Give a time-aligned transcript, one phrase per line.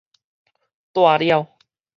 [0.93, 1.55] 蹛了